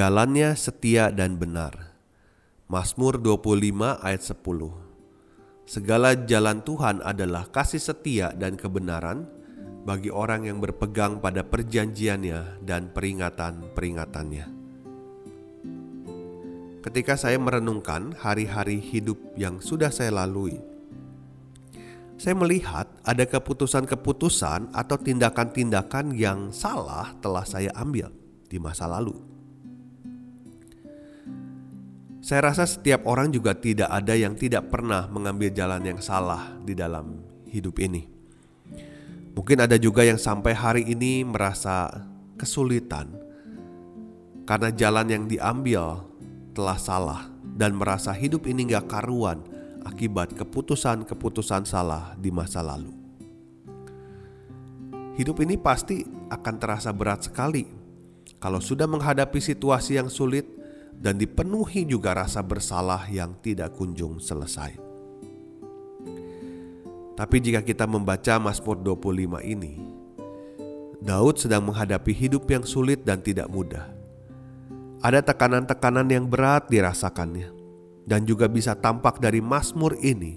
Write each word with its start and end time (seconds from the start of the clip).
Jalannya 0.00 0.56
setia 0.56 1.12
dan 1.12 1.36
benar. 1.36 1.92
Mazmur 2.72 3.20
25 3.20 4.00
ayat 4.00 4.22
10. 4.32 5.68
Segala 5.68 6.16
jalan 6.24 6.64
Tuhan 6.64 7.04
adalah 7.04 7.44
kasih 7.52 7.84
setia 7.84 8.32
dan 8.32 8.56
kebenaran, 8.56 9.28
bagi 9.84 10.08
orang 10.08 10.48
yang 10.48 10.56
berpegang 10.56 11.20
pada 11.20 11.44
perjanjiannya 11.44 12.64
dan 12.64 12.88
peringatan-peringatannya. 12.96 14.46
Ketika 16.80 17.20
saya 17.20 17.36
merenungkan 17.36 18.16
hari-hari 18.16 18.80
hidup 18.80 19.20
yang 19.36 19.60
sudah 19.60 19.92
saya 19.92 20.16
lalui, 20.16 20.56
saya 22.16 22.32
melihat 22.40 22.88
ada 23.04 23.28
keputusan-keputusan 23.28 24.72
atau 24.72 24.96
tindakan-tindakan 24.96 26.16
yang 26.16 26.48
salah 26.56 27.12
telah 27.20 27.44
saya 27.44 27.68
ambil 27.76 28.08
di 28.48 28.56
masa 28.56 28.88
lalu. 28.88 29.28
Saya 32.20 32.52
rasa 32.52 32.68
setiap 32.68 33.08
orang 33.08 33.32
juga 33.32 33.56
tidak 33.56 33.88
ada 33.88 34.12
yang 34.12 34.36
tidak 34.36 34.68
pernah 34.68 35.08
mengambil 35.08 35.48
jalan 35.56 35.80
yang 35.80 36.00
salah 36.04 36.52
di 36.60 36.76
dalam 36.76 37.24
hidup 37.48 37.80
ini. 37.80 38.04
Mungkin 39.32 39.64
ada 39.64 39.80
juga 39.80 40.04
yang 40.04 40.20
sampai 40.20 40.52
hari 40.52 40.82
ini 40.84 41.24
merasa 41.24 41.88
kesulitan 42.36 43.16
karena 44.44 44.68
jalan 44.68 45.08
yang 45.08 45.24
diambil 45.24 46.04
telah 46.52 46.76
salah 46.76 47.32
dan 47.56 47.72
merasa 47.72 48.12
hidup 48.12 48.44
ini 48.44 48.68
gak 48.68 48.92
karuan 48.92 49.40
akibat 49.88 50.36
keputusan-keputusan 50.36 51.64
salah 51.64 52.12
di 52.20 52.28
masa 52.28 52.60
lalu. 52.60 52.92
Hidup 55.16 55.40
ini 55.40 55.56
pasti 55.56 56.04
akan 56.28 56.54
terasa 56.60 56.92
berat 56.92 57.32
sekali 57.32 57.64
kalau 58.36 58.60
sudah 58.60 58.84
menghadapi 58.84 59.40
situasi 59.40 59.96
yang 59.96 60.12
sulit 60.12 60.59
dan 61.00 61.16
dipenuhi 61.16 61.88
juga 61.88 62.12
rasa 62.12 62.44
bersalah 62.44 63.08
yang 63.08 63.32
tidak 63.40 63.72
kunjung 63.72 64.20
selesai. 64.20 64.76
Tapi 67.16 67.36
jika 67.40 67.64
kita 67.64 67.88
membaca 67.88 68.36
Mazmur 68.36 68.76
25 68.84 69.40
ini, 69.44 69.80
Daud 71.00 71.40
sedang 71.40 71.64
menghadapi 71.72 72.12
hidup 72.12 72.44
yang 72.52 72.64
sulit 72.68 73.00
dan 73.08 73.24
tidak 73.24 73.48
mudah. 73.48 73.88
Ada 75.00 75.24
tekanan-tekanan 75.24 76.12
yang 76.12 76.28
berat 76.28 76.68
dirasakannya 76.68 77.48
dan 78.04 78.28
juga 78.28 78.52
bisa 78.52 78.76
tampak 78.76 79.16
dari 79.16 79.40
Mazmur 79.40 79.96
ini. 80.04 80.36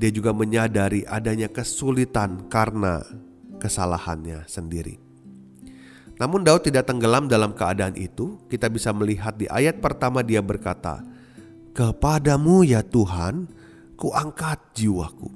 Dia 0.00 0.08
juga 0.08 0.32
menyadari 0.32 1.04
adanya 1.04 1.52
kesulitan 1.52 2.48
karena 2.48 3.04
kesalahannya 3.60 4.48
sendiri. 4.48 5.09
Namun 6.20 6.44
Daud 6.44 6.68
tidak 6.68 6.84
tenggelam 6.84 7.32
dalam 7.32 7.56
keadaan 7.56 7.96
itu. 7.96 8.36
Kita 8.52 8.68
bisa 8.68 8.92
melihat 8.92 9.40
di 9.40 9.48
ayat 9.48 9.80
pertama 9.80 10.20
dia 10.20 10.44
berkata, 10.44 11.00
"Kepadamu 11.72 12.60
ya 12.60 12.84
Tuhan, 12.84 13.48
kuangkat 13.96 14.60
jiwaku." 14.76 15.32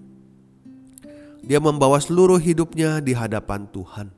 Dia 1.40 1.56
membawa 1.56 1.96
seluruh 1.96 2.36
hidupnya 2.36 3.00
di 3.00 3.16
hadapan 3.16 3.64
Tuhan, 3.72 4.12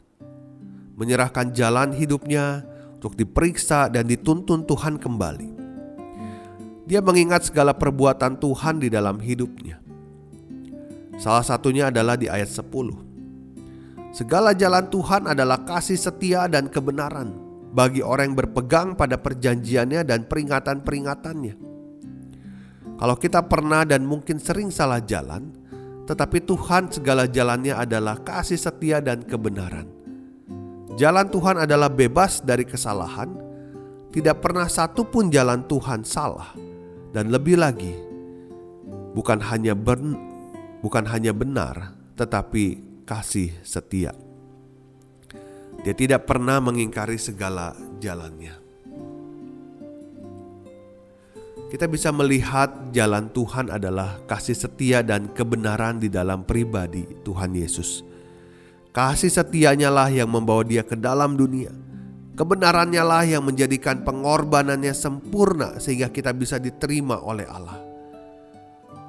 menyerahkan 0.98 1.54
jalan 1.54 1.94
hidupnya 1.94 2.66
untuk 2.98 3.14
diperiksa 3.14 3.86
dan 3.86 4.10
dituntun 4.10 4.66
Tuhan 4.66 4.98
kembali. 4.98 5.50
Dia 6.86 6.98
mengingat 7.02 7.50
segala 7.50 7.74
perbuatan 7.74 8.38
Tuhan 8.42 8.82
di 8.82 8.90
dalam 8.90 9.22
hidupnya. 9.22 9.78
Salah 11.18 11.42
satunya 11.42 11.90
adalah 11.90 12.14
di 12.14 12.30
ayat 12.30 12.50
10. 12.50 13.05
Segala 14.16 14.56
jalan 14.56 14.88
Tuhan 14.88 15.28
adalah 15.28 15.68
kasih 15.68 16.00
setia 16.00 16.48
dan 16.48 16.72
kebenaran 16.72 17.36
bagi 17.76 18.00
orang 18.00 18.32
yang 18.32 18.38
berpegang 18.40 18.96
pada 18.96 19.20
perjanjiannya 19.20 20.08
dan 20.08 20.24
peringatan-peringatannya. 20.24 21.54
Kalau 22.96 23.16
kita 23.20 23.44
pernah 23.44 23.84
dan 23.84 24.08
mungkin 24.08 24.40
sering 24.40 24.72
salah 24.72 25.04
jalan, 25.04 25.52
tetapi 26.08 26.48
Tuhan 26.48 26.88
segala 26.88 27.28
jalannya 27.28 27.76
adalah 27.76 28.16
kasih 28.24 28.56
setia 28.56 29.04
dan 29.04 29.20
kebenaran. 29.20 29.84
Jalan 30.96 31.28
Tuhan 31.28 31.68
adalah 31.68 31.92
bebas 31.92 32.40
dari 32.40 32.64
kesalahan, 32.64 33.36
tidak 34.16 34.40
pernah 34.40 34.64
satu 34.64 35.04
pun 35.04 35.28
jalan 35.28 35.68
Tuhan 35.68 36.08
salah, 36.08 36.56
dan 37.12 37.28
lebih 37.28 37.60
lagi, 37.60 37.92
bukan 39.12 39.44
hanya 39.44 39.76
ben, 39.76 40.16
bukan 40.80 41.04
hanya 41.04 41.36
benar, 41.36 41.92
tetapi 42.16 42.95
kasih 43.06 43.54
setia. 43.62 44.12
Dia 45.80 45.94
tidak 45.94 46.26
pernah 46.26 46.58
mengingkari 46.58 47.16
segala 47.16 47.72
jalannya 48.02 48.66
kita 51.66 51.90
bisa 51.90 52.14
melihat 52.14 52.94
jalan 52.94 53.26
Tuhan 53.34 53.74
adalah 53.74 54.22
kasih 54.30 54.54
setia 54.54 55.02
dan 55.02 55.34
kebenaran 55.34 55.98
di 55.98 56.06
dalam 56.06 56.46
pribadi 56.46 57.04
Tuhan 57.26 57.58
Yesus. 57.58 58.06
Kasih 58.94 59.28
setianya 59.28 59.90
lah 59.90 60.08
yang 60.08 60.30
membawa 60.30 60.62
dia 60.62 60.86
ke 60.86 60.94
dalam 60.94 61.34
dunia. 61.34 61.74
Kebenarannya 62.32 63.02
lah 63.02 63.24
yang 63.26 63.44
menjadikan 63.44 64.06
pengorbanannya 64.06 64.94
sempurna 64.94 65.76
sehingga 65.82 66.08
kita 66.08 66.30
bisa 66.32 66.56
diterima 66.56 67.20
oleh 67.20 67.44
Allah. 67.44 67.82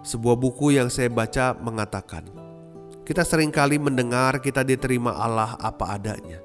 Sebuah 0.02 0.36
buku 0.40 0.76
yang 0.76 0.88
saya 0.88 1.12
baca 1.12 1.56
mengatakan, 1.60 2.26
kita 3.08 3.24
sering 3.24 3.56
kali 3.56 3.80
mendengar 3.80 4.44
kita 4.44 4.68
diterima 4.68 5.16
Allah 5.16 5.56
apa 5.64 5.96
adanya. 5.96 6.44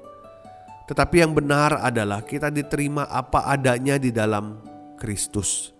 Tetapi 0.87 1.19
yang 1.19 1.35
benar 1.35 1.83
adalah 1.83 2.23
kita 2.23 2.47
diterima 2.47 3.03
apa 3.11 3.51
adanya 3.51 3.99
di 3.99 4.15
dalam 4.15 4.63
Kristus. 4.95 5.75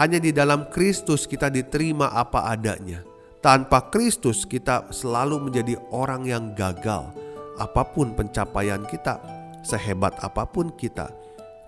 Hanya 0.00 0.16
di 0.16 0.32
dalam 0.32 0.72
Kristus 0.72 1.28
kita 1.28 1.52
diterima 1.52 2.08
apa 2.08 2.48
adanya. 2.48 3.04
Tanpa 3.44 3.92
Kristus 3.92 4.48
kita 4.48 4.88
selalu 4.88 5.52
menjadi 5.52 5.76
orang 5.92 6.24
yang 6.24 6.56
gagal. 6.56 7.12
Apa 7.60 7.84
pun 7.84 8.16
pencapaian 8.16 8.88
kita, 8.88 9.20
sehebat 9.60 10.16
apa 10.24 10.48
pun 10.48 10.72
kita, 10.72 11.12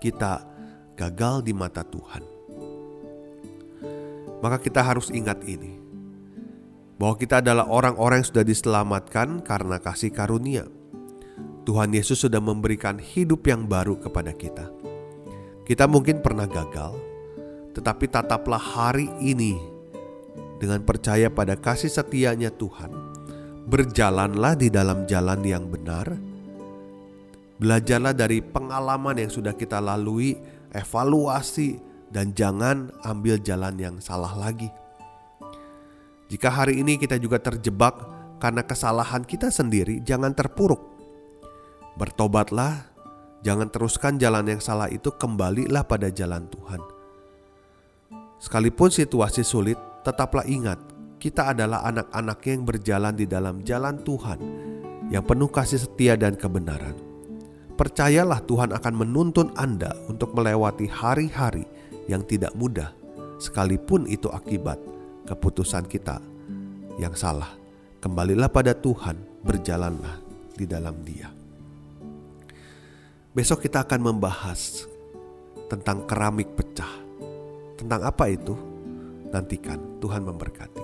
kita 0.01 0.41
gagal 0.97 1.45
di 1.45 1.53
mata 1.53 1.85
Tuhan. 1.85 2.25
Maka 4.41 4.57
kita 4.57 4.81
harus 4.81 5.13
ingat 5.13 5.45
ini. 5.45 5.90
Bahwa 7.01 7.17
kita 7.17 7.41
adalah 7.41 7.65
orang-orang 7.65 8.21
yang 8.21 8.29
sudah 8.29 8.45
diselamatkan 8.45 9.41
karena 9.41 9.81
kasih 9.81 10.13
karunia. 10.13 10.69
Tuhan 11.65 11.97
Yesus 11.97 12.21
sudah 12.21 12.37
memberikan 12.37 13.01
hidup 13.01 13.49
yang 13.49 13.65
baru 13.65 13.97
kepada 13.97 14.29
kita. 14.37 14.69
Kita 15.65 15.89
mungkin 15.89 16.21
pernah 16.21 16.45
gagal, 16.45 16.93
tetapi 17.73 18.05
tataplah 18.05 18.61
hari 18.61 19.09
ini 19.17 19.57
dengan 20.61 20.85
percaya 20.85 21.33
pada 21.33 21.57
kasih 21.57 21.89
setianya 21.89 22.53
Tuhan. 22.53 22.93
Berjalanlah 23.65 24.53
di 24.57 24.69
dalam 24.69 25.09
jalan 25.09 25.41
yang 25.41 25.65
benar. 25.69 26.05
Belajarlah 27.57 28.13
dari 28.13 28.45
pengalaman 28.45 29.21
yang 29.21 29.33
sudah 29.33 29.57
kita 29.57 29.81
lalui, 29.81 30.37
evaluasi, 30.73 31.81
dan 32.09 32.33
jangan 32.33 32.93
ambil 33.05 33.41
jalan 33.41 33.73
yang 33.77 33.95
salah 33.97 34.33
lagi. 34.33 34.80
Jika 36.31 36.47
hari 36.47 36.79
ini 36.79 36.95
kita 36.95 37.19
juga 37.19 37.43
terjebak 37.43 38.07
karena 38.39 38.63
kesalahan 38.63 39.27
kita 39.27 39.51
sendiri, 39.51 39.99
jangan 39.99 40.31
terpuruk. 40.31 40.79
Bertobatlah, 41.99 42.87
jangan 43.43 43.67
teruskan 43.67 44.15
jalan 44.15 44.47
yang 44.47 44.63
salah 44.63 44.87
itu, 44.87 45.11
kembalilah 45.11 45.83
pada 45.83 46.07
jalan 46.07 46.47
Tuhan. 46.47 46.79
Sekalipun 48.39 48.87
situasi 48.87 49.43
sulit, 49.43 49.75
tetaplah 50.07 50.47
ingat 50.47 50.79
kita 51.19 51.51
adalah 51.51 51.83
anak-anak 51.83 52.39
yang 52.47 52.63
berjalan 52.63 53.11
di 53.11 53.27
dalam 53.27 53.59
jalan 53.67 53.99
Tuhan 53.99 54.39
yang 55.11 55.27
penuh 55.27 55.51
kasih 55.51 55.83
setia 55.83 56.15
dan 56.15 56.39
kebenaran. 56.39 56.95
Percayalah 57.75 58.39
Tuhan 58.47 58.71
akan 58.71 58.93
menuntun 58.95 59.51
Anda 59.59 59.91
untuk 60.07 60.31
melewati 60.31 60.87
hari-hari 60.87 61.67
yang 62.07 62.23
tidak 62.23 62.55
mudah, 62.55 62.95
sekalipun 63.35 64.07
itu 64.07 64.31
akibat 64.31 64.79
keputusan 65.31 65.87
kita 65.87 66.19
yang 66.99 67.15
salah 67.15 67.61
Kembalilah 68.01 68.49
pada 68.49 68.73
Tuhan, 68.73 69.45
berjalanlah 69.45 70.17
di 70.57 70.65
dalam 70.65 71.05
Dia. 71.05 71.29
Besok 73.29 73.61
kita 73.61 73.85
akan 73.85 74.09
membahas 74.09 74.89
tentang 75.69 76.09
keramik 76.09 76.49
pecah. 76.57 76.89
Tentang 77.77 78.01
apa 78.01 78.25
itu? 78.25 78.57
Nantikan 79.29 80.01
Tuhan 80.01 80.25
memberkati. 80.25 80.80